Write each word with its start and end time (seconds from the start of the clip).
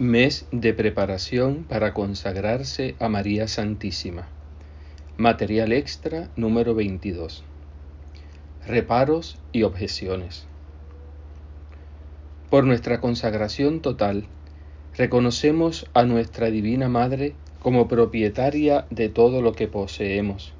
Mes 0.00 0.48
de 0.50 0.74
preparación 0.74 1.62
para 1.68 1.94
consagrarse 1.94 2.96
a 2.98 3.08
María 3.08 3.46
Santísima. 3.46 4.26
Material 5.18 5.72
extra 5.72 6.30
número 6.34 6.74
22. 6.74 7.44
Reparos 8.66 9.38
y 9.52 9.62
objeciones. 9.62 10.48
Por 12.50 12.64
nuestra 12.64 13.00
consagración 13.00 13.82
total, 13.82 14.24
reconocemos 14.96 15.86
a 15.94 16.02
nuestra 16.02 16.50
Divina 16.50 16.88
Madre 16.88 17.36
como 17.60 17.86
propietaria 17.86 18.86
de 18.90 19.08
todo 19.08 19.42
lo 19.42 19.52
que 19.52 19.68
poseemos. 19.68 20.54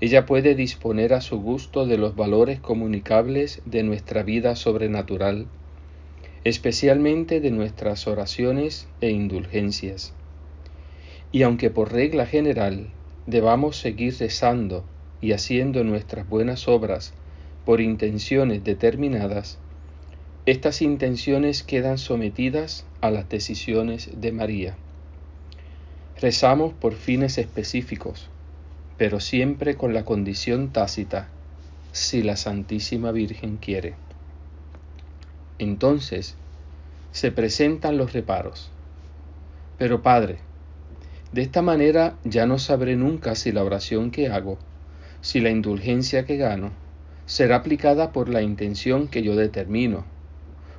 Ella 0.00 0.26
puede 0.26 0.56
disponer 0.56 1.14
a 1.14 1.20
su 1.20 1.40
gusto 1.40 1.86
de 1.86 1.98
los 1.98 2.16
valores 2.16 2.58
comunicables 2.58 3.62
de 3.64 3.84
nuestra 3.84 4.24
vida 4.24 4.56
sobrenatural 4.56 5.46
especialmente 6.44 7.40
de 7.40 7.50
nuestras 7.50 8.06
oraciones 8.06 8.86
e 9.00 9.10
indulgencias. 9.10 10.12
Y 11.32 11.42
aunque 11.42 11.70
por 11.70 11.92
regla 11.92 12.26
general 12.26 12.90
debamos 13.26 13.76
seguir 13.76 14.14
rezando 14.18 14.84
y 15.22 15.32
haciendo 15.32 15.82
nuestras 15.84 16.28
buenas 16.28 16.68
obras 16.68 17.14
por 17.64 17.80
intenciones 17.80 18.62
determinadas, 18.62 19.58
estas 20.44 20.82
intenciones 20.82 21.62
quedan 21.62 21.96
sometidas 21.96 22.84
a 23.00 23.10
las 23.10 23.30
decisiones 23.30 24.10
de 24.20 24.30
María. 24.30 24.76
Rezamos 26.20 26.74
por 26.74 26.92
fines 26.92 27.38
específicos, 27.38 28.28
pero 28.98 29.20
siempre 29.20 29.76
con 29.76 29.94
la 29.94 30.04
condición 30.04 30.72
tácita, 30.72 31.30
si 31.92 32.22
la 32.22 32.36
Santísima 32.36 33.10
Virgen 33.10 33.56
quiere. 33.56 34.03
Entonces 35.58 36.36
se 37.12 37.30
presentan 37.30 37.96
los 37.96 38.12
reparos. 38.12 38.70
Pero 39.78 40.02
Padre, 40.02 40.38
de 41.32 41.42
esta 41.42 41.62
manera 41.62 42.16
ya 42.24 42.46
no 42.46 42.58
sabré 42.58 42.96
nunca 42.96 43.34
si 43.34 43.52
la 43.52 43.62
oración 43.62 44.10
que 44.10 44.28
hago, 44.28 44.58
si 45.20 45.40
la 45.40 45.50
indulgencia 45.50 46.24
que 46.24 46.36
gano, 46.36 46.72
será 47.26 47.56
aplicada 47.56 48.12
por 48.12 48.28
la 48.28 48.42
intención 48.42 49.08
que 49.08 49.22
yo 49.22 49.36
determino. 49.36 50.04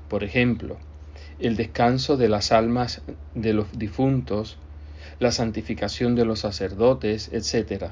Por 0.10 0.24
ejemplo, 0.24 0.78
el 1.40 1.56
descanso 1.56 2.18
de 2.18 2.30
las 2.30 2.52
almas 2.52 3.02
de 3.34 3.54
los 3.54 3.78
difuntos, 3.78 4.58
la 5.20 5.32
santificación 5.32 6.16
de 6.16 6.26
los 6.26 6.40
sacerdotes, 6.40 7.30
etc. 7.34 7.92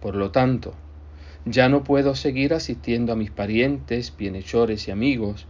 Por 0.00 0.16
lo 0.16 0.30
tanto, 0.30 0.74
ya 1.44 1.68
no 1.68 1.84
puedo 1.84 2.14
seguir 2.14 2.54
asistiendo 2.54 3.12
a 3.12 3.16
mis 3.16 3.30
parientes, 3.30 4.14
bienhechores 4.16 4.88
y 4.88 4.90
amigos, 4.90 5.46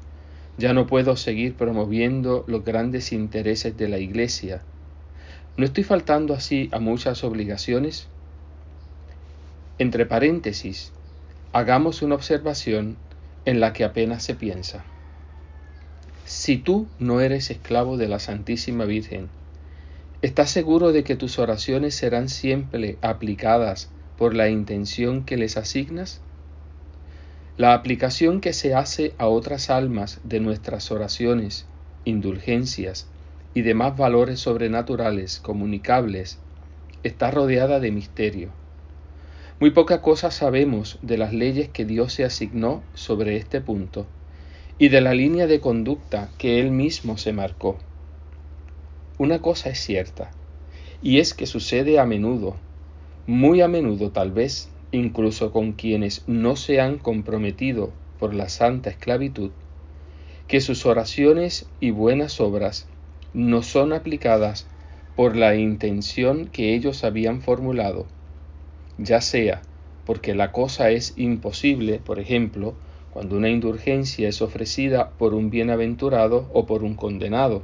ya 0.60 0.74
no 0.74 0.86
puedo 0.86 1.16
seguir 1.16 1.54
promoviendo 1.54 2.44
los 2.46 2.62
grandes 2.66 3.12
intereses 3.12 3.78
de 3.78 3.88
la 3.88 3.98
Iglesia. 3.98 4.60
¿No 5.56 5.64
estoy 5.64 5.84
faltando 5.84 6.34
así 6.34 6.68
a 6.70 6.78
muchas 6.78 7.24
obligaciones? 7.24 8.08
Entre 9.78 10.04
paréntesis, 10.04 10.92
hagamos 11.54 12.02
una 12.02 12.14
observación 12.14 12.98
en 13.46 13.58
la 13.58 13.72
que 13.72 13.84
apenas 13.84 14.22
se 14.22 14.34
piensa. 14.34 14.84
Si 16.26 16.58
tú 16.58 16.86
no 16.98 17.22
eres 17.22 17.50
esclavo 17.50 17.96
de 17.96 18.08
la 18.08 18.18
Santísima 18.18 18.84
Virgen, 18.84 19.28
¿estás 20.20 20.50
seguro 20.50 20.92
de 20.92 21.04
que 21.04 21.16
tus 21.16 21.38
oraciones 21.38 21.94
serán 21.94 22.28
siempre 22.28 22.98
aplicadas 23.00 23.88
por 24.18 24.34
la 24.34 24.50
intención 24.50 25.24
que 25.24 25.38
les 25.38 25.56
asignas? 25.56 26.20
La 27.60 27.74
aplicación 27.74 28.40
que 28.40 28.54
se 28.54 28.72
hace 28.72 29.12
a 29.18 29.28
otras 29.28 29.68
almas 29.68 30.18
de 30.24 30.40
nuestras 30.40 30.90
oraciones, 30.90 31.66
indulgencias 32.06 33.06
y 33.52 33.60
demás 33.60 33.98
valores 33.98 34.40
sobrenaturales 34.40 35.40
comunicables 35.40 36.38
está 37.02 37.30
rodeada 37.30 37.78
de 37.78 37.90
misterio. 37.90 38.48
Muy 39.60 39.72
poca 39.72 40.00
cosa 40.00 40.30
sabemos 40.30 40.98
de 41.02 41.18
las 41.18 41.34
leyes 41.34 41.68
que 41.68 41.84
Dios 41.84 42.14
se 42.14 42.24
asignó 42.24 42.82
sobre 42.94 43.36
este 43.36 43.60
punto 43.60 44.06
y 44.78 44.88
de 44.88 45.02
la 45.02 45.12
línea 45.12 45.46
de 45.46 45.60
conducta 45.60 46.30
que 46.38 46.60
Él 46.60 46.70
mismo 46.70 47.18
se 47.18 47.34
marcó. 47.34 47.76
Una 49.18 49.42
cosa 49.42 49.68
es 49.68 49.80
cierta, 49.80 50.30
y 51.02 51.18
es 51.18 51.34
que 51.34 51.44
sucede 51.44 51.98
a 51.98 52.06
menudo, 52.06 52.56
muy 53.26 53.60
a 53.60 53.68
menudo 53.68 54.12
tal 54.12 54.30
vez, 54.30 54.70
incluso 54.92 55.52
con 55.52 55.72
quienes 55.72 56.22
no 56.26 56.56
se 56.56 56.80
han 56.80 56.98
comprometido 56.98 57.92
por 58.18 58.34
la 58.34 58.48
santa 58.48 58.90
esclavitud, 58.90 59.50
que 60.46 60.60
sus 60.60 60.84
oraciones 60.86 61.66
y 61.80 61.90
buenas 61.90 62.40
obras 62.40 62.86
no 63.32 63.62
son 63.62 63.92
aplicadas 63.92 64.66
por 65.14 65.36
la 65.36 65.54
intención 65.54 66.48
que 66.48 66.74
ellos 66.74 67.04
habían 67.04 67.40
formulado, 67.40 68.06
ya 68.98 69.20
sea 69.20 69.62
porque 70.04 70.34
la 70.34 70.50
cosa 70.50 70.90
es 70.90 71.16
imposible, 71.16 71.98
por 71.98 72.18
ejemplo, 72.18 72.74
cuando 73.10 73.36
una 73.36 73.48
indulgencia 73.48 74.28
es 74.28 74.42
ofrecida 74.42 75.10
por 75.18 75.34
un 75.34 75.50
bienaventurado 75.50 76.48
o 76.52 76.66
por 76.66 76.82
un 76.82 76.94
condenado, 76.94 77.62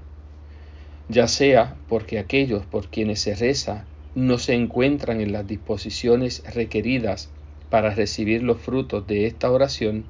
ya 1.09 1.29
sea 1.29 1.77
porque 1.89 2.19
aquellos 2.19 2.67
por 2.67 2.89
quienes 2.89 3.21
se 3.21 3.35
reza 3.35 3.85
no 4.17 4.39
se 4.39 4.55
encuentran 4.55 5.21
en 5.21 5.31
las 5.31 5.47
disposiciones 5.47 6.43
requeridas 6.55 7.29
para 7.69 7.95
recibir 7.95 8.43
los 8.43 8.59
frutos 8.59 9.07
de 9.07 9.27
esta 9.27 9.51
oración, 9.51 10.07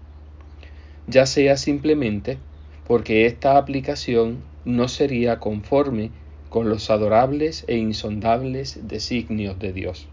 ya 1.09 1.27
sea 1.27 1.57
simplemente 1.57 2.39
porque 2.87 3.27
esta 3.27 3.59
aplicación 3.59 4.39
no 4.65 4.87
sería 4.87 5.41
conforme 5.41 6.11
con 6.51 6.69
los 6.69 6.89
adorables 6.89 7.65
e 7.67 7.79
insondables 7.79 8.87
designios 8.87 9.59
de 9.59 9.73
Dios. 9.73 10.07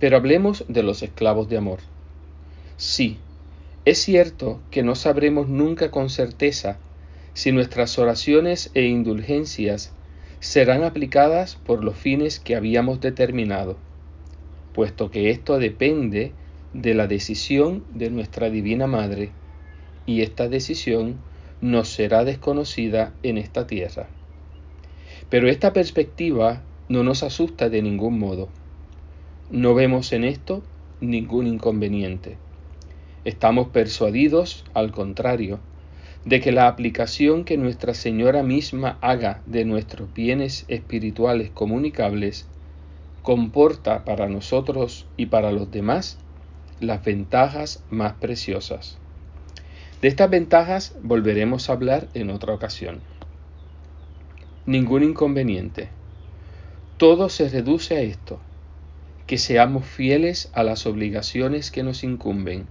Pero 0.00 0.16
hablemos 0.16 0.64
de 0.68 0.82
los 0.82 1.02
esclavos 1.02 1.50
de 1.50 1.58
amor. 1.58 1.80
Sí, 2.78 3.18
es 3.84 3.98
cierto 3.98 4.58
que 4.70 4.82
no 4.82 4.94
sabremos 4.94 5.48
nunca 5.48 5.90
con 5.90 6.08
certeza 6.08 6.78
si 7.34 7.52
nuestras 7.52 7.98
oraciones 7.98 8.70
e 8.72 8.84
indulgencias 8.84 9.92
serán 10.42 10.82
aplicadas 10.82 11.54
por 11.54 11.84
los 11.84 11.96
fines 11.96 12.40
que 12.40 12.56
habíamos 12.56 13.00
determinado, 13.00 13.76
puesto 14.74 15.08
que 15.08 15.30
esto 15.30 15.60
depende 15.60 16.32
de 16.72 16.94
la 16.94 17.06
decisión 17.06 17.84
de 17.94 18.10
nuestra 18.10 18.50
Divina 18.50 18.88
Madre, 18.88 19.30
y 20.04 20.22
esta 20.22 20.48
decisión 20.48 21.18
nos 21.60 21.90
será 21.90 22.24
desconocida 22.24 23.12
en 23.22 23.38
esta 23.38 23.68
tierra. 23.68 24.08
Pero 25.30 25.48
esta 25.48 25.72
perspectiva 25.72 26.62
no 26.88 27.04
nos 27.04 27.22
asusta 27.22 27.68
de 27.68 27.80
ningún 27.80 28.18
modo. 28.18 28.48
No 29.48 29.74
vemos 29.74 30.12
en 30.12 30.24
esto 30.24 30.64
ningún 31.00 31.46
inconveniente. 31.46 32.36
Estamos 33.24 33.68
persuadidos, 33.68 34.64
al 34.74 34.90
contrario, 34.90 35.60
de 36.24 36.40
que 36.40 36.52
la 36.52 36.68
aplicación 36.68 37.44
que 37.44 37.56
Nuestra 37.56 37.94
Señora 37.94 38.42
misma 38.42 38.98
haga 39.00 39.42
de 39.46 39.64
nuestros 39.64 40.12
bienes 40.14 40.64
espirituales 40.68 41.50
comunicables 41.50 42.46
comporta 43.22 44.04
para 44.04 44.28
nosotros 44.28 45.06
y 45.16 45.26
para 45.26 45.52
los 45.52 45.70
demás 45.70 46.18
las 46.80 47.04
ventajas 47.04 47.84
más 47.90 48.14
preciosas. 48.14 48.98
De 50.00 50.08
estas 50.08 50.30
ventajas 50.30 50.96
volveremos 51.02 51.68
a 51.70 51.74
hablar 51.74 52.08
en 52.14 52.30
otra 52.30 52.54
ocasión. 52.54 53.00
Ningún 54.66 55.04
inconveniente. 55.04 55.88
Todo 56.98 57.28
se 57.28 57.48
reduce 57.48 57.96
a 57.96 58.00
esto, 58.00 58.40
que 59.26 59.38
seamos 59.38 59.86
fieles 59.86 60.50
a 60.52 60.62
las 60.62 60.86
obligaciones 60.86 61.70
que 61.70 61.82
nos 61.82 62.04
incumben, 62.04 62.66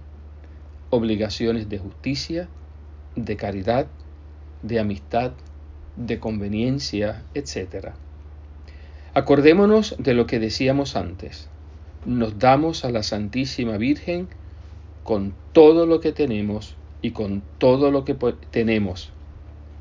obligaciones 0.90 1.68
de 1.68 1.78
justicia, 1.78 2.48
de 3.16 3.36
caridad, 3.36 3.86
de 4.62 4.80
amistad, 4.80 5.32
de 5.96 6.18
conveniencia, 6.18 7.22
etc. 7.34 7.88
Acordémonos 9.14 9.96
de 9.98 10.14
lo 10.14 10.26
que 10.26 10.38
decíamos 10.38 10.96
antes. 10.96 11.48
Nos 12.06 12.38
damos 12.38 12.84
a 12.84 12.90
la 12.90 13.02
Santísima 13.02 13.76
Virgen 13.76 14.28
con 15.04 15.34
todo 15.52 15.86
lo 15.86 16.00
que 16.00 16.12
tenemos 16.12 16.76
y 17.02 17.10
con 17.10 17.42
todo 17.58 17.90
lo 17.90 18.04
que 18.04 18.14
tenemos, 18.50 19.10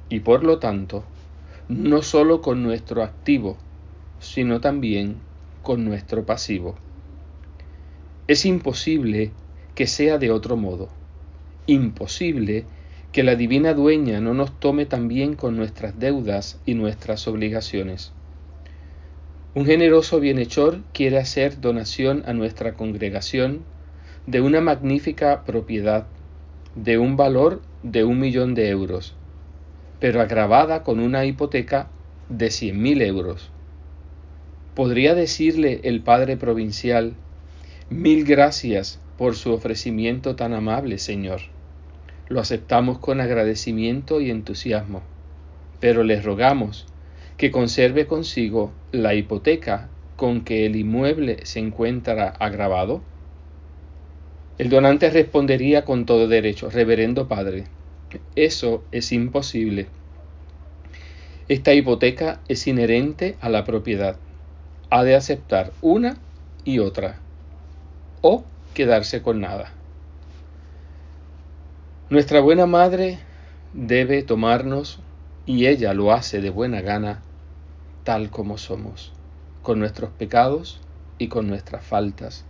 y 0.10 0.22
por 0.22 0.44
lo 0.44 0.58
tanto, 0.60 1.04
no 1.70 2.02
solo 2.02 2.42
con 2.42 2.64
nuestro 2.64 3.04
activo, 3.04 3.58
sino 4.20 4.60
también 4.60 5.18
con 5.62 5.86
nuestro 5.86 6.26
pasivo. 6.26 6.76
Es 8.28 8.46
imposible 8.46 9.32
que 9.76 9.88
sea 9.88 10.18
de 10.18 10.32
otro 10.32 10.58
modo, 10.58 10.90
imposible 11.68 12.66
que 13.12 13.24
la 13.24 13.36
divina 13.36 13.74
dueña 13.74 14.22
no 14.22 14.34
nos 14.34 14.60
tome 14.60 14.86
también 14.86 15.36
con 15.36 15.58
nuestras 15.58 16.00
deudas 16.00 16.62
y 16.66 16.76
nuestras 16.76 17.28
obligaciones. 17.28 18.14
Un 19.54 19.66
generoso 19.66 20.20
bienhechor 20.22 20.82
quiere 20.94 21.18
hacer 21.18 21.60
donación 21.60 22.24
a 22.26 22.34
nuestra 22.34 22.74
congregación 22.74 23.66
de 24.28 24.42
una 24.42 24.62
magnífica 24.62 25.44
propiedad 25.44 26.08
de 26.76 26.98
un 26.98 27.18
valor 27.18 27.62
de 27.84 28.04
un 28.06 28.20
millón 28.20 28.56
de 28.56 28.70
euros. 28.70 29.18
pero 30.00 30.22
agravada 30.22 30.84
con 30.84 31.00
una 31.00 31.26
hipoteca 31.26 31.88
de 32.30 32.50
cien 32.50 32.82
mil 32.82 33.02
euros. 33.02 33.52
¿Podría 34.74 35.14
decirle 35.16 35.82
el 35.84 36.02
padre 36.02 36.38
provincial, 36.38 37.14
mil 37.90 38.26
gracias 38.26 39.00
por 39.18 39.36
su 39.36 39.54
ofrecimiento 39.54 40.36
tan 40.36 40.54
amable, 40.54 40.98
Señor? 40.98 41.42
Lo 42.32 42.40
aceptamos 42.40 43.00
con 43.00 43.20
agradecimiento 43.20 44.22
y 44.22 44.32
entusiasmo, 44.32 45.02
pero 45.82 46.06
le 46.06 46.22
rogamos 46.22 46.86
que 47.36 47.52
conserve 47.52 48.08
consigo 48.08 48.72
la 48.94 49.16
hipoteca 49.16 49.90
con 50.16 50.46
que 50.46 50.66
el 50.66 50.78
inmueble 50.78 51.40
se 51.44 51.60
encuentra 51.60 52.30
agravado. 52.30 53.02
El 54.58 54.70
donante 54.70 55.10
respondería 55.10 55.84
con 55.84 56.06
todo 56.06 56.30
derecho, 56.30 56.70
Reverendo 56.70 57.28
Padre, 57.28 57.66
eso 58.38 58.86
es 58.94 59.12
imposible. 59.12 59.88
Esta 61.50 61.74
hipoteca 61.74 62.40
es 62.48 62.66
inherente 62.66 63.36
a 63.42 63.50
la 63.50 63.66
propiedad. 63.66 64.16
Ha 64.90 65.04
de 65.04 65.16
aceptar 65.16 65.74
una 65.82 66.16
y 66.64 66.80
otra 66.80 67.20
o 68.22 68.46
quedarse 68.74 69.22
con 69.22 69.42
nada. 69.42 69.74
Nuestra 72.12 72.42
buena 72.42 72.66
madre 72.66 73.20
debe 73.72 74.22
tomarnos, 74.22 75.00
y 75.46 75.68
ella 75.68 75.94
lo 75.94 76.12
hace 76.12 76.42
de 76.42 76.50
buena 76.50 76.82
gana, 76.82 77.24
tal 78.04 78.30
como 78.30 78.58
somos, 78.58 79.14
con 79.62 79.80
nuestros 79.80 80.10
pecados 80.12 80.82
y 81.18 81.30
con 81.30 81.48
nuestras 81.48 81.86
faltas, 81.86 82.44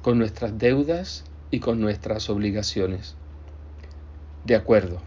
con 0.00 0.18
nuestras 0.18 0.56
deudas 0.56 1.24
y 1.50 1.60
con 1.60 1.82
nuestras 1.82 2.30
obligaciones. 2.30 3.14
De 4.46 4.54
acuerdo, 4.54 5.02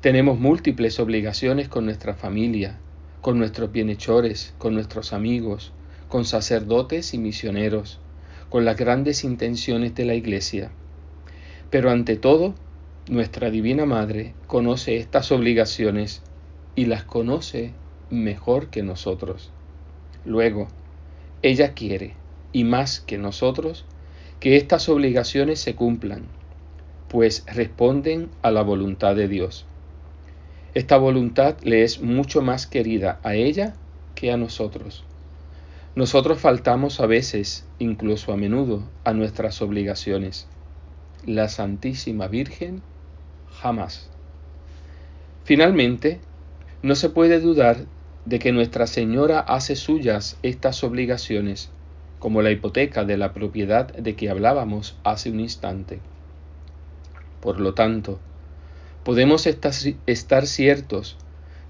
tenemos 0.00 0.40
múltiples 0.40 0.98
obligaciones 0.98 1.68
con 1.68 1.84
nuestra 1.84 2.14
familia, 2.14 2.80
con 3.20 3.38
nuestros 3.38 3.70
bienhechores, 3.70 4.52
con 4.58 4.74
nuestros 4.74 5.12
amigos, 5.12 5.72
con 6.08 6.24
sacerdotes 6.24 7.14
y 7.14 7.18
misioneros, 7.18 8.00
con 8.50 8.64
las 8.64 8.76
grandes 8.76 9.22
intenciones 9.22 9.94
de 9.94 10.06
la 10.06 10.14
Iglesia. 10.14 10.72
Pero 11.70 11.92
ante 11.92 12.16
todo, 12.16 12.56
nuestra 13.08 13.50
Divina 13.50 13.86
Madre 13.86 14.34
conoce 14.48 14.96
estas 14.96 15.30
obligaciones 15.30 16.22
y 16.74 16.86
las 16.86 17.04
conoce 17.04 17.72
mejor 18.10 18.68
que 18.68 18.82
nosotros. 18.82 19.52
Luego, 20.24 20.66
ella 21.42 21.72
quiere, 21.72 22.14
y 22.52 22.64
más 22.64 22.98
que 22.98 23.16
nosotros, 23.16 23.84
que 24.40 24.56
estas 24.56 24.88
obligaciones 24.88 25.60
se 25.60 25.76
cumplan, 25.76 26.24
pues 27.08 27.44
responden 27.46 28.28
a 28.42 28.50
la 28.50 28.62
voluntad 28.62 29.14
de 29.14 29.28
Dios. 29.28 29.66
Esta 30.74 30.96
voluntad 30.96 31.56
le 31.62 31.84
es 31.84 32.02
mucho 32.02 32.42
más 32.42 32.66
querida 32.66 33.20
a 33.22 33.36
ella 33.36 33.74
que 34.16 34.32
a 34.32 34.36
nosotros. 34.36 35.04
Nosotros 35.94 36.40
faltamos 36.40 36.98
a 36.98 37.06
veces, 37.06 37.64
incluso 37.78 38.32
a 38.32 38.36
menudo, 38.36 38.82
a 39.04 39.12
nuestras 39.12 39.62
obligaciones. 39.62 40.48
La 41.24 41.48
Santísima 41.48 42.26
Virgen 42.26 42.82
jamás. 43.60 44.10
Finalmente, 45.44 46.20
no 46.82 46.94
se 46.94 47.10
puede 47.10 47.40
dudar 47.40 47.86
de 48.24 48.38
que 48.38 48.52
Nuestra 48.52 48.86
Señora 48.86 49.40
hace 49.40 49.76
suyas 49.76 50.36
estas 50.42 50.82
obligaciones, 50.82 51.70
como 52.18 52.42
la 52.42 52.50
hipoteca 52.50 53.04
de 53.04 53.16
la 53.16 53.32
propiedad 53.32 53.92
de 53.94 54.16
que 54.16 54.30
hablábamos 54.30 54.96
hace 55.04 55.30
un 55.30 55.40
instante. 55.40 56.00
Por 57.40 57.60
lo 57.60 57.74
tanto, 57.74 58.18
podemos 59.04 59.46
estar 59.46 60.46
ciertos 60.46 61.16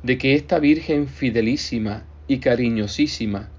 de 0.02 0.18
que 0.18 0.34
esta 0.34 0.58
Virgen 0.58 1.08
fidelísima 1.08 2.04
y 2.28 2.38
cariñosísima 2.38 3.50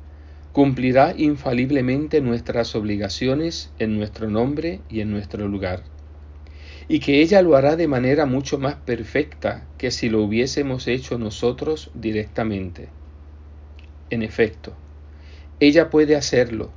cumplirá 0.52 1.14
infaliblemente 1.16 2.22
nuestras 2.22 2.76
obligaciones 2.76 3.72
en 3.78 3.96
nuestro 3.96 4.30
nombre 4.30 4.80
y 4.90 5.02
en 5.02 5.12
nuestro 5.12 5.48
lugar 5.48 5.84
y 6.90 7.00
que 7.00 7.22
ella 7.22 7.42
lo 7.42 7.56
hará 7.56 7.76
de 7.76 7.88
manera 7.88 8.26
mucho 8.26 8.58
más 8.58 8.76
perfecta 8.76 9.66
que 9.78 9.92
si 9.92 10.10
lo 10.10 10.22
hubiésemos 10.22 10.88
hecho 10.88 11.18
nosotros 11.18 11.92
directamente. 11.94 12.90
En 14.10 14.24
efecto, 14.24 14.74
ella 15.60 15.90
puede 15.90 16.16
hacerlo, 16.16 16.72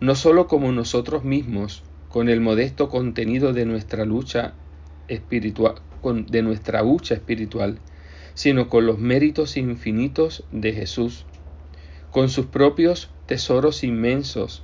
no 0.00 0.14
sólo 0.14 0.46
como 0.46 0.72
nosotros 0.72 1.24
mismos, 1.24 1.82
con 2.10 2.28
el 2.28 2.40
modesto 2.40 2.88
contenido 2.88 3.52
de 3.52 3.64
nuestra 3.64 4.04
lucha 4.04 4.52
espiritual, 5.08 5.76
de 6.28 6.42
nuestra 6.42 6.84
hucha 6.84 7.14
espiritual, 7.14 7.78
sino 8.34 8.68
con 8.68 8.84
los 8.84 8.98
méritos 8.98 9.56
infinitos 9.56 10.44
de 10.52 10.72
Jesús, 10.72 11.24
con 12.10 12.28
sus 12.28 12.46
propios 12.46 13.10
tesoros 13.26 13.84
inmensos 13.84 14.62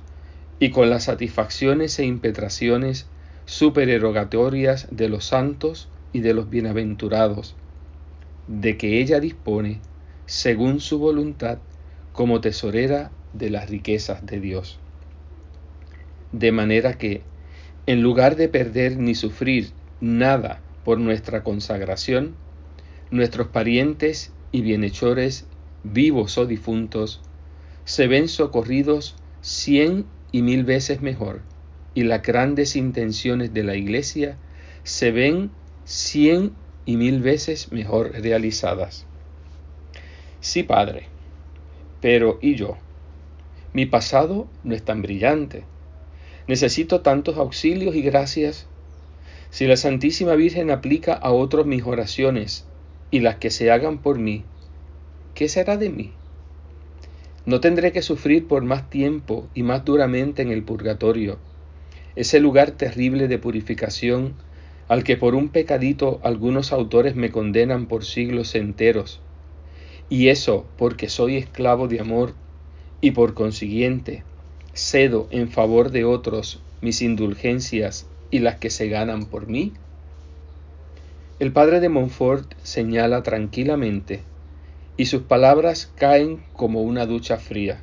y 0.59 0.69
con 0.69 0.89
las 0.89 1.05
satisfacciones 1.05 1.97
e 1.97 2.05
impetraciones 2.05 3.07
supererogatorias 3.45 4.87
de 4.91 5.09
los 5.09 5.25
santos 5.25 5.89
y 6.13 6.21
de 6.21 6.33
los 6.33 6.49
bienaventurados, 6.49 7.55
de 8.47 8.77
que 8.77 9.01
ella 9.01 9.19
dispone, 9.19 9.81
según 10.25 10.79
su 10.79 10.99
voluntad, 10.99 11.57
como 12.13 12.41
tesorera 12.41 13.11
de 13.33 13.49
las 13.49 13.69
riquezas 13.69 14.25
de 14.25 14.39
Dios. 14.39 14.79
De 16.31 16.51
manera 16.51 16.97
que, 16.97 17.21
en 17.85 18.01
lugar 18.01 18.35
de 18.35 18.47
perder 18.47 18.97
ni 18.97 19.15
sufrir 19.15 19.71
nada 19.99 20.61
por 20.85 20.99
nuestra 20.99 21.43
consagración, 21.43 22.35
nuestros 23.11 23.47
parientes 23.47 24.31
y 24.51 24.61
bienhechores, 24.61 25.47
vivos 25.83 26.37
o 26.37 26.45
difuntos, 26.45 27.21
se 27.85 28.07
ven 28.07 28.29
socorridos 28.29 29.15
cien 29.41 30.05
y 30.31 30.41
mil 30.41 30.63
veces 30.63 31.01
mejor 31.01 31.41
y 31.95 32.03
las 32.03 32.21
grandes 32.23 32.75
intenciones 32.75 33.53
de 33.53 33.63
la 33.63 33.75
Iglesia 33.75 34.37
se 34.83 35.11
ven 35.11 35.51
cien 35.85 36.53
y 36.85 36.97
mil 36.97 37.21
veces 37.21 37.71
mejor 37.71 38.11
realizadas. 38.11 39.05
Sí, 40.41 40.63
Padre, 40.63 41.07
pero 42.01 42.39
¿y 42.41 42.55
yo? 42.55 42.77
Mi 43.73 43.85
pasado 43.85 44.47
no 44.63 44.75
es 44.75 44.83
tan 44.83 45.01
brillante. 45.01 45.63
Necesito 46.47 47.01
tantos 47.01 47.37
auxilios 47.37 47.95
y 47.95 48.01
gracias. 48.01 48.67
Si 49.49 49.67
la 49.67 49.77
Santísima 49.77 50.35
Virgen 50.35 50.71
aplica 50.71 51.13
a 51.13 51.31
otros 51.31 51.65
mis 51.65 51.83
oraciones 51.83 52.65
y 53.11 53.19
las 53.19 53.35
que 53.35 53.51
se 53.51 53.71
hagan 53.71 53.99
por 53.99 54.19
mí, 54.19 54.43
¿qué 55.35 55.47
será 55.47 55.77
de 55.77 55.89
mí? 55.89 56.11
No 57.45 57.59
tendré 57.59 57.91
que 57.91 58.01
sufrir 58.01 58.47
por 58.47 58.63
más 58.63 58.89
tiempo 58.89 59.47
y 59.53 59.63
más 59.63 59.85
duramente 59.85 60.41
en 60.41 60.51
el 60.51 60.63
purgatorio 60.63 61.37
ese 62.15 62.39
lugar 62.39 62.71
terrible 62.71 63.27
de 63.27 63.39
purificación 63.39 64.35
al 64.87 65.03
que 65.03 65.17
por 65.17 65.35
un 65.35 65.49
pecadito 65.49 66.19
algunos 66.23 66.71
autores 66.71 67.15
me 67.15 67.31
condenan 67.31 67.87
por 67.87 68.05
siglos 68.05 68.53
enteros, 68.55 69.21
y 70.09 70.27
eso 70.27 70.65
porque 70.77 71.09
soy 71.09 71.37
esclavo 71.37 71.87
de 71.87 71.99
amor 71.99 72.33
y 73.01 73.11
por 73.11 73.33
consiguiente 73.33 74.23
cedo 74.73 75.27
en 75.31 75.49
favor 75.49 75.91
de 75.91 76.03
otros 76.03 76.61
mis 76.81 77.01
indulgencias 77.01 78.07
y 78.31 78.39
las 78.39 78.55
que 78.55 78.69
se 78.69 78.89
ganan 78.89 79.25
por 79.25 79.47
mí? 79.47 79.73
El 81.39 81.51
padre 81.51 81.79
de 81.79 81.89
Montfort 81.89 82.53
señala 82.63 83.23
tranquilamente, 83.23 84.21
y 84.97 85.05
sus 85.05 85.23
palabras 85.23 85.91
caen 85.95 86.43
como 86.53 86.81
una 86.81 87.05
ducha 87.05 87.37
fría, 87.37 87.81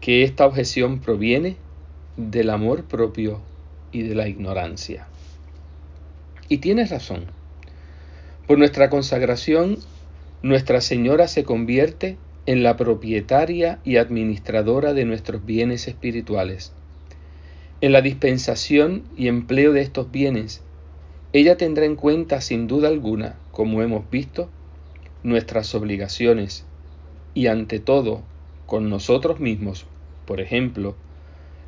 que 0.00 0.22
esta 0.22 0.46
objeción 0.46 1.00
proviene 1.00 1.56
del 2.18 2.50
amor 2.50 2.84
propio 2.84 3.40
y 3.92 4.02
de 4.02 4.16
la 4.16 4.28
ignorancia. 4.28 5.06
Y 6.48 6.58
tienes 6.58 6.90
razón. 6.90 7.26
Por 8.46 8.58
nuestra 8.58 8.90
consagración, 8.90 9.78
Nuestra 10.42 10.80
Señora 10.80 11.26
se 11.26 11.42
convierte 11.42 12.16
en 12.46 12.62
la 12.62 12.76
propietaria 12.76 13.80
y 13.84 13.96
administradora 13.96 14.94
de 14.94 15.04
nuestros 15.04 15.44
bienes 15.44 15.88
espirituales. 15.88 16.72
En 17.80 17.92
la 17.92 18.02
dispensación 18.02 19.02
y 19.16 19.26
empleo 19.26 19.72
de 19.72 19.82
estos 19.82 20.12
bienes, 20.12 20.62
ella 21.32 21.56
tendrá 21.56 21.86
en 21.86 21.96
cuenta 21.96 22.40
sin 22.40 22.68
duda 22.68 22.86
alguna, 22.86 23.36
como 23.50 23.82
hemos 23.82 24.08
visto, 24.10 24.48
nuestras 25.24 25.74
obligaciones 25.74 26.64
y 27.34 27.48
ante 27.48 27.80
todo 27.80 28.22
con 28.66 28.90
nosotros 28.90 29.40
mismos, 29.40 29.86
por 30.24 30.40
ejemplo, 30.40 30.94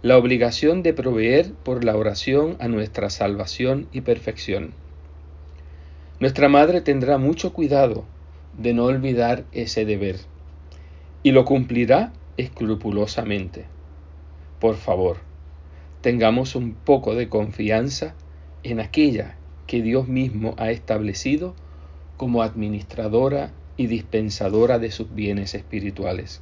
la 0.02 0.16
obligación 0.16 0.82
de 0.82 0.94
proveer 0.94 1.52
por 1.52 1.84
la 1.84 1.94
oración 1.94 2.56
a 2.58 2.68
nuestra 2.68 3.10
salvación 3.10 3.86
y 3.92 4.00
perfección. 4.00 4.72
Nuestra 6.20 6.48
Madre 6.48 6.80
tendrá 6.80 7.18
mucho 7.18 7.52
cuidado 7.52 8.04
de 8.56 8.72
no 8.72 8.84
olvidar 8.86 9.44
ese 9.52 9.84
deber 9.84 10.16
y 11.22 11.32
lo 11.32 11.44
cumplirá 11.44 12.14
escrupulosamente. 12.38 13.66
Por 14.58 14.76
favor, 14.76 15.18
tengamos 16.00 16.54
un 16.54 16.72
poco 16.72 17.14
de 17.14 17.28
confianza 17.28 18.14
en 18.62 18.80
aquella 18.80 19.36
que 19.66 19.82
Dios 19.82 20.08
mismo 20.08 20.54
ha 20.56 20.70
establecido 20.70 21.54
como 22.16 22.42
administradora 22.42 23.52
y 23.76 23.86
dispensadora 23.86 24.78
de 24.78 24.90
sus 24.90 25.14
bienes 25.14 25.54
espirituales. 25.54 26.40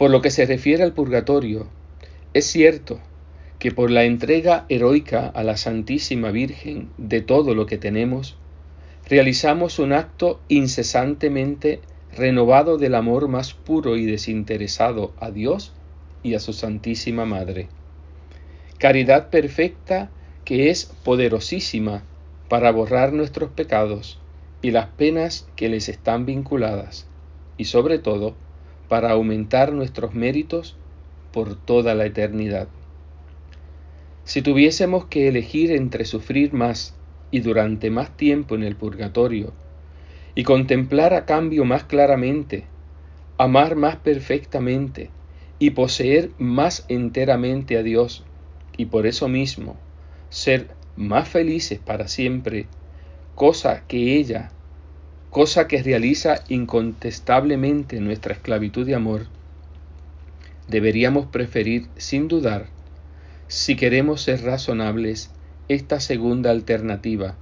Por 0.00 0.10
lo 0.10 0.22
que 0.22 0.30
se 0.30 0.46
refiere 0.46 0.82
al 0.82 0.94
purgatorio, 0.94 1.66
es 2.32 2.46
cierto 2.46 3.00
que 3.58 3.70
por 3.70 3.90
la 3.90 4.04
entrega 4.04 4.64
heroica 4.70 5.26
a 5.26 5.44
la 5.44 5.58
Santísima 5.58 6.30
Virgen 6.30 6.88
de 6.96 7.20
todo 7.20 7.54
lo 7.54 7.66
que 7.66 7.76
tenemos, 7.76 8.38
realizamos 9.06 9.78
un 9.78 9.92
acto 9.92 10.40
incesantemente 10.48 11.82
renovado 12.16 12.78
del 12.78 12.94
amor 12.94 13.28
más 13.28 13.52
puro 13.52 13.98
y 13.98 14.06
desinteresado 14.06 15.12
a 15.20 15.30
Dios 15.30 15.74
y 16.22 16.32
a 16.32 16.40
su 16.40 16.54
Santísima 16.54 17.26
Madre. 17.26 17.68
Caridad 18.78 19.28
perfecta 19.28 20.10
que 20.46 20.70
es 20.70 20.86
poderosísima 21.04 22.04
para 22.48 22.72
borrar 22.72 23.12
nuestros 23.12 23.50
pecados 23.50 24.18
y 24.62 24.70
las 24.70 24.86
penas 24.86 25.46
que 25.56 25.68
les 25.68 25.90
están 25.90 26.24
vinculadas, 26.24 27.06
y 27.58 27.66
sobre 27.66 27.98
todo 27.98 28.34
para 28.90 29.12
aumentar 29.12 29.72
nuestros 29.72 30.14
méritos 30.14 30.76
por 31.30 31.54
toda 31.54 31.94
la 31.94 32.06
eternidad. 32.06 32.66
Si 34.24 34.42
tuviésemos 34.42 35.04
que 35.06 35.28
elegir 35.28 35.70
entre 35.70 36.04
sufrir 36.04 36.52
más 36.52 36.96
y 37.30 37.38
durante 37.38 37.88
más 37.88 38.16
tiempo 38.16 38.56
en 38.56 38.64
el 38.64 38.74
purgatorio, 38.74 39.52
y 40.34 40.42
contemplar 40.42 41.14
a 41.14 41.24
cambio 41.24 41.64
más 41.64 41.84
claramente, 41.84 42.64
amar 43.38 43.76
más 43.76 43.94
perfectamente 43.94 45.10
y 45.60 45.70
poseer 45.70 46.30
más 46.38 46.84
enteramente 46.88 47.76
a 47.76 47.84
Dios, 47.84 48.24
y 48.76 48.86
por 48.86 49.06
eso 49.06 49.28
mismo 49.28 49.76
ser 50.30 50.66
más 50.96 51.28
felices 51.28 51.78
para 51.78 52.08
siempre, 52.08 52.66
cosa 53.36 53.84
que 53.86 54.16
ella, 54.16 54.50
cosa 55.30 55.68
que 55.68 55.82
realiza 55.82 56.42
incontestablemente 56.48 58.00
nuestra 58.00 58.34
esclavitud 58.34 58.84
de 58.84 58.96
amor, 58.96 59.26
deberíamos 60.68 61.26
preferir 61.26 61.86
sin 61.96 62.26
dudar 62.26 62.66
si 63.46 63.74
queremos 63.74 64.22
ser 64.22 64.42
razonables, 64.42 65.30
esta 65.68 65.98
segunda 65.98 66.50
alternativa, 66.50 67.34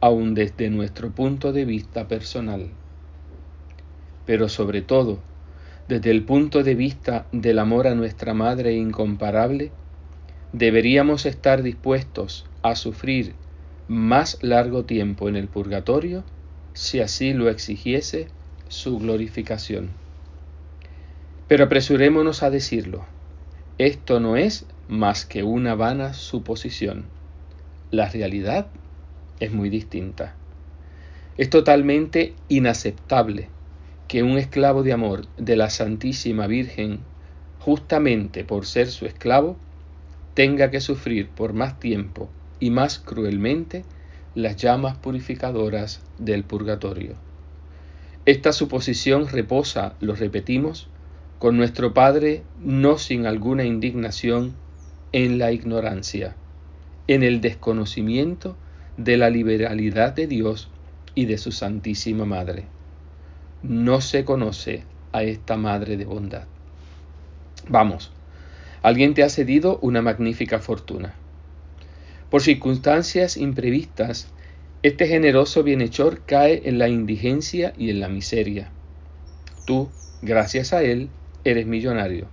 aun 0.00 0.34
desde 0.34 0.70
nuestro 0.70 1.10
punto 1.10 1.52
de 1.52 1.64
vista 1.64 2.08
personal. 2.08 2.68
Pero 4.24 4.48
sobre 4.48 4.82
todo, 4.82 5.20
desde 5.86 6.10
el 6.10 6.24
punto 6.24 6.64
de 6.64 6.74
vista 6.74 7.26
del 7.30 7.60
amor 7.60 7.86
a 7.86 7.94
nuestra 7.94 8.34
Madre 8.34 8.72
incomparable, 8.74 9.70
deberíamos 10.52 11.26
estar 11.26 11.62
dispuestos 11.62 12.46
a 12.62 12.74
sufrir 12.74 13.34
más 13.86 14.38
largo 14.42 14.84
tiempo 14.84 15.28
en 15.28 15.36
el 15.36 15.46
purgatorio 15.46 16.24
si 16.76 17.00
así 17.00 17.32
lo 17.32 17.48
exigiese 17.48 18.28
su 18.68 18.98
glorificación. 18.98 19.88
Pero 21.48 21.64
apresurémonos 21.64 22.42
a 22.42 22.50
decirlo, 22.50 23.06
esto 23.78 24.20
no 24.20 24.36
es 24.36 24.66
más 24.86 25.24
que 25.24 25.42
una 25.42 25.74
vana 25.74 26.12
suposición. 26.12 27.06
La 27.90 28.10
realidad 28.10 28.66
es 29.40 29.52
muy 29.52 29.70
distinta. 29.70 30.34
Es 31.38 31.48
totalmente 31.48 32.34
inaceptable 32.48 33.48
que 34.06 34.22
un 34.22 34.36
esclavo 34.36 34.82
de 34.82 34.92
amor 34.92 35.26
de 35.38 35.56
la 35.56 35.70
Santísima 35.70 36.46
Virgen, 36.46 36.98
justamente 37.58 38.44
por 38.44 38.66
ser 38.66 38.88
su 38.88 39.06
esclavo, 39.06 39.56
tenga 40.34 40.70
que 40.70 40.82
sufrir 40.82 41.30
por 41.30 41.54
más 41.54 41.80
tiempo 41.80 42.28
y 42.60 42.68
más 42.68 42.98
cruelmente 42.98 43.84
las 44.36 44.56
llamas 44.56 44.98
purificadoras 44.98 46.02
del 46.18 46.44
purgatorio. 46.44 47.14
Esta 48.26 48.52
suposición 48.52 49.28
reposa, 49.28 49.94
lo 50.00 50.14
repetimos, 50.14 50.88
con 51.38 51.56
nuestro 51.56 51.94
Padre 51.94 52.42
no 52.60 52.98
sin 52.98 53.24
alguna 53.24 53.64
indignación 53.64 54.52
en 55.12 55.38
la 55.38 55.52
ignorancia, 55.52 56.36
en 57.08 57.22
el 57.22 57.40
desconocimiento 57.40 58.56
de 58.98 59.16
la 59.16 59.30
liberalidad 59.30 60.12
de 60.12 60.26
Dios 60.26 60.68
y 61.14 61.24
de 61.24 61.38
su 61.38 61.50
Santísima 61.50 62.26
Madre. 62.26 62.66
No 63.62 64.02
se 64.02 64.26
conoce 64.26 64.84
a 65.12 65.22
esta 65.22 65.56
Madre 65.56 65.96
de 65.96 66.04
bondad. 66.04 66.44
Vamos, 67.68 68.12
alguien 68.82 69.14
te 69.14 69.22
ha 69.22 69.30
cedido 69.30 69.78
una 69.80 70.02
magnífica 70.02 70.58
fortuna. 70.58 71.14
Por 72.30 72.42
circunstancias 72.42 73.36
imprevistas, 73.36 74.26
este 74.82 75.06
generoso 75.06 75.62
bienhechor 75.62 76.22
cae 76.26 76.62
en 76.64 76.78
la 76.78 76.88
indigencia 76.88 77.72
y 77.78 77.90
en 77.90 78.00
la 78.00 78.08
miseria. 78.08 78.68
Tú, 79.64 79.88
gracias 80.22 80.72
a 80.72 80.82
él, 80.82 81.08
eres 81.44 81.66
millonario. 81.66 82.26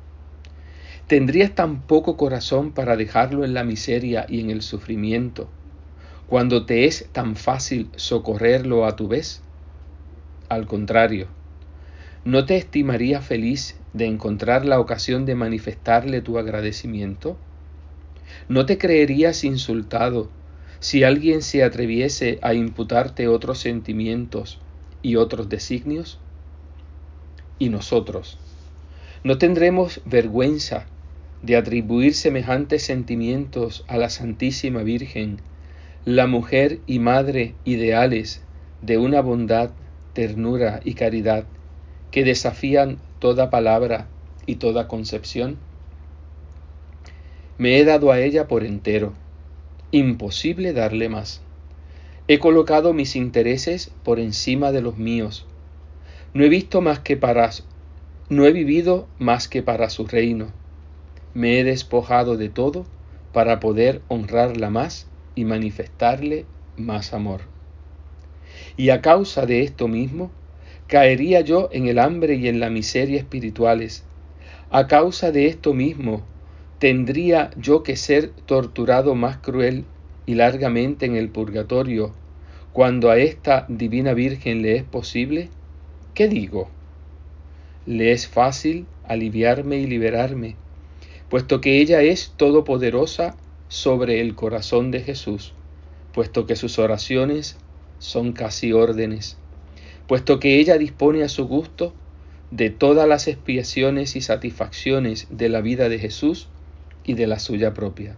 ¿Tendrías 1.05 1.53
tan 1.53 1.83
poco 1.83 2.17
corazón 2.17 2.71
para 2.71 2.97
dejarlo 2.97 3.45
en 3.45 3.53
la 3.53 3.63
miseria 3.63 4.25
y 4.27 4.39
en 4.39 4.49
el 4.49 4.63
sufrimiento, 4.63 5.47
cuando 6.27 6.65
te 6.65 6.85
es 6.85 7.07
tan 7.11 7.35
fácil 7.35 7.89
socorrerlo 7.95 8.87
a 8.87 8.95
tu 8.95 9.07
vez? 9.07 9.41
Al 10.49 10.65
contrario, 10.65 11.27
¿no 12.25 12.45
te 12.45 12.57
estimarías 12.57 13.23
feliz 13.23 13.75
de 13.93 14.07
encontrar 14.07 14.65
la 14.65 14.79
ocasión 14.79 15.25
de 15.25 15.35
manifestarle 15.35 16.21
tu 16.21 16.39
agradecimiento? 16.39 17.37
¿No 18.49 18.65
te 18.65 18.77
creerías 18.77 19.43
insultado 19.43 20.29
si 20.79 21.03
alguien 21.03 21.41
se 21.41 21.63
atreviese 21.63 22.39
a 22.41 22.53
imputarte 22.53 23.27
otros 23.27 23.59
sentimientos 23.59 24.59
y 25.01 25.15
otros 25.15 25.49
designios? 25.49 26.19
Y 27.59 27.69
nosotros, 27.69 28.37
¿no 29.23 29.37
tendremos 29.37 30.01
vergüenza 30.05 30.87
de 31.41 31.57
atribuir 31.57 32.13
semejantes 32.15 32.83
sentimientos 32.83 33.83
a 33.87 33.97
la 33.97 34.09
Santísima 34.09 34.83
Virgen, 34.83 35.41
la 36.05 36.27
mujer 36.27 36.79
y 36.85 36.99
madre 36.99 37.55
ideales 37.65 38.41
de 38.81 38.97
una 38.97 39.21
bondad, 39.21 39.71
ternura 40.13 40.81
y 40.83 40.93
caridad 40.95 41.45
que 42.11 42.23
desafían 42.23 42.97
toda 43.19 43.49
palabra 43.49 44.07
y 44.45 44.55
toda 44.55 44.87
concepción? 44.87 45.57
Me 47.57 47.77
he 47.77 47.85
dado 47.85 48.11
a 48.11 48.19
ella 48.19 48.47
por 48.47 48.63
entero, 48.63 49.13
imposible 49.91 50.73
darle 50.73 51.09
más. 51.09 51.41
He 52.27 52.39
colocado 52.39 52.93
mis 52.93 53.15
intereses 53.15 53.91
por 54.03 54.19
encima 54.19 54.71
de 54.71 54.81
los 54.81 54.97
míos. 54.97 55.45
No 56.33 56.43
he 56.43 56.49
visto 56.49 56.81
más 56.81 56.99
que 56.99 57.17
para 57.17 57.49
no 58.29 58.45
he 58.45 58.51
vivido 58.51 59.07
más 59.19 59.47
que 59.47 59.61
para 59.61 59.89
su 59.89 60.07
reino 60.07 60.47
me 61.33 61.59
he 61.59 61.63
despojado 61.63 62.37
de 62.37 62.49
todo 62.49 62.85
para 63.31 63.59
poder 63.59 64.01
honrarla 64.07 64.69
más 64.69 65.07
y 65.35 65.45
manifestarle 65.45 66.45
más 66.77 67.13
amor. 67.13 67.41
Y 68.77 68.89
a 68.89 69.01
causa 69.01 69.45
de 69.45 69.61
esto 69.61 69.87
mismo, 69.87 70.31
caería 70.87 71.41
yo 71.41 71.69
en 71.71 71.87
el 71.87 71.97
hambre 71.97 72.35
y 72.35 72.47
en 72.47 72.59
la 72.59 72.69
miseria 72.69 73.17
espirituales. 73.17 74.03
A 74.69 74.87
causa 74.87 75.31
de 75.31 75.47
esto 75.47 75.73
mismo, 75.73 76.23
tendría 76.83 77.49
yo 77.55 77.81
que 77.81 77.95
ser 77.95 78.31
torturado 78.45 79.15
más 79.15 79.37
cruel 79.37 79.85
y 80.25 80.35
largamente 80.35 81.05
en 81.05 81.15
el 81.15 81.29
purgatorio, 81.29 82.11
cuando 82.73 83.09
a 83.09 83.17
esta 83.17 83.65
divina 83.69 84.13
Virgen 84.13 84.61
le 84.61 84.75
es 84.75 84.83
posible. 84.83 85.47
¿Qué 86.13 86.27
digo? 86.27 86.67
Le 87.85 88.11
es 88.11 88.27
fácil 88.27 88.85
aliviarme 89.07 89.77
y 89.77 89.87
liberarme, 89.87 90.57
puesto 91.29 91.61
que 91.61 91.79
ella 91.79 92.01
es 92.01 92.33
todopoderosa 92.35 93.37
sobre 93.69 94.19
el 94.19 94.35
corazón 94.35 94.91
de 94.91 94.99
Jesús, 94.99 95.53
puesto 96.13 96.45
que 96.45 96.57
sus 96.57 96.79
oraciones 96.79 97.55
son 97.99 98.33
casi 98.33 98.73
órdenes, 98.73 99.37
puesto 100.05 100.37
que 100.41 100.59
ella 100.59 100.77
dispone 100.77 101.23
a 101.23 101.29
su 101.29 101.47
gusto 101.47 101.93
de 102.51 102.71
todas 102.71 103.07
las 103.07 103.29
expiaciones 103.29 104.17
y 104.17 104.21
satisfacciones 104.21 105.27
de 105.29 105.47
la 105.47 105.61
vida 105.61 105.87
de 105.87 105.97
Jesús 105.97 106.49
y 107.03 107.13
de 107.13 107.27
la 107.27 107.39
suya 107.39 107.73
propia. 107.73 108.15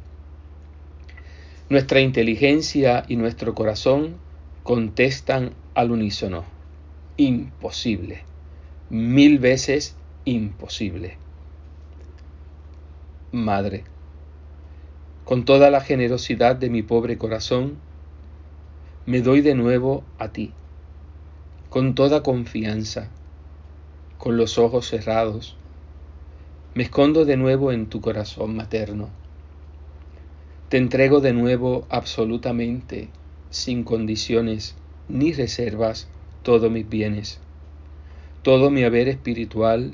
Nuestra 1.69 1.99
inteligencia 1.99 3.05
y 3.07 3.15
nuestro 3.15 3.55
corazón 3.55 4.15
contestan 4.63 5.51
al 5.73 5.91
unísono, 5.91 6.43
imposible, 7.17 8.23
mil 8.89 9.39
veces 9.39 9.95
imposible. 10.25 11.17
Madre, 13.31 13.83
con 15.23 15.43
toda 15.43 15.71
la 15.71 15.81
generosidad 15.81 16.55
de 16.55 16.69
mi 16.69 16.83
pobre 16.83 17.17
corazón, 17.17 17.77
me 19.05 19.21
doy 19.21 19.41
de 19.41 19.55
nuevo 19.55 20.03
a 20.19 20.29
ti, 20.29 20.51
con 21.69 21.95
toda 21.95 22.23
confianza, 22.23 23.09
con 24.17 24.37
los 24.37 24.57
ojos 24.57 24.87
cerrados, 24.87 25.57
me 26.75 26.83
escondo 26.83 27.23
de 27.23 27.37
nuevo 27.37 27.71
en 27.71 27.85
tu 27.85 28.01
corazón 28.01 28.53
materno. 28.53 29.07
Te 30.67 30.75
entrego 30.75 31.21
de 31.21 31.31
nuevo 31.31 31.87
absolutamente, 31.89 33.07
sin 33.49 33.85
condiciones, 33.85 34.75
ni 35.07 35.31
reservas 35.31 36.09
todos 36.43 36.69
mis 36.69 36.89
bienes, 36.89 37.39
todo 38.41 38.71
mi 38.71 38.83
haber 38.83 39.07
espiritual, 39.07 39.93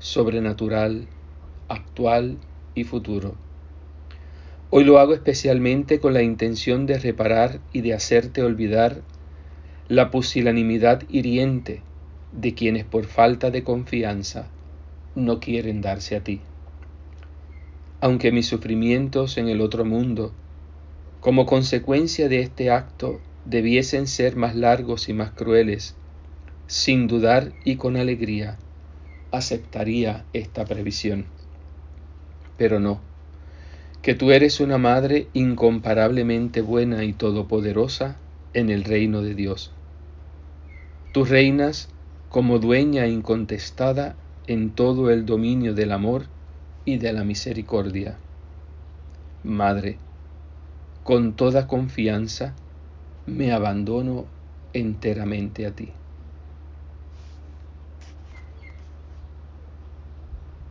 sobrenatural, 0.00 1.06
actual 1.68 2.36
y 2.74 2.84
futuro. 2.84 3.34
Hoy 4.68 4.84
lo 4.84 4.98
hago 4.98 5.14
especialmente 5.14 5.98
con 5.98 6.12
la 6.12 6.20
intención 6.20 6.84
de 6.84 6.98
reparar 6.98 7.58
y 7.72 7.80
de 7.80 7.94
hacerte 7.94 8.42
olvidar 8.42 9.00
la 9.88 10.10
pusilanimidad 10.10 11.04
hiriente 11.08 11.80
de 12.32 12.52
quienes 12.52 12.84
por 12.84 13.06
falta 13.06 13.50
de 13.50 13.64
confianza 13.64 14.50
no 15.18 15.40
quieren 15.40 15.80
darse 15.80 16.16
a 16.16 16.20
ti. 16.20 16.40
Aunque 18.00 18.32
mis 18.32 18.46
sufrimientos 18.46 19.38
en 19.38 19.48
el 19.48 19.60
otro 19.60 19.84
mundo, 19.84 20.32
como 21.20 21.46
consecuencia 21.46 22.28
de 22.28 22.40
este 22.40 22.70
acto, 22.70 23.20
debiesen 23.44 24.06
ser 24.06 24.36
más 24.36 24.54
largos 24.54 25.08
y 25.08 25.12
más 25.12 25.32
crueles, 25.32 25.94
sin 26.66 27.08
dudar 27.08 27.52
y 27.64 27.76
con 27.76 27.96
alegría, 27.96 28.58
aceptaría 29.32 30.24
esta 30.32 30.64
previsión. 30.64 31.24
Pero 32.56 32.78
no, 32.78 33.00
que 34.02 34.14
tú 34.14 34.30
eres 34.30 34.60
una 34.60 34.78
madre 34.78 35.26
incomparablemente 35.32 36.60
buena 36.60 37.04
y 37.04 37.12
todopoderosa 37.12 38.16
en 38.54 38.70
el 38.70 38.84
reino 38.84 39.22
de 39.22 39.34
Dios. 39.34 39.72
Tú 41.12 41.24
reinas 41.24 41.88
como 42.28 42.58
dueña 42.58 43.06
incontestada 43.06 44.14
en 44.48 44.74
todo 44.74 45.10
el 45.10 45.26
dominio 45.26 45.74
del 45.74 45.92
amor 45.92 46.30
y 46.84 46.96
de 46.96 47.12
la 47.12 47.22
misericordia. 47.22 48.18
Madre, 49.42 50.00
con 51.02 51.36
toda 51.36 51.66
confianza 51.66 52.56
me 53.26 53.52
abandono 53.52 54.26
enteramente 54.72 55.66
a 55.66 55.74
ti. 55.74 55.92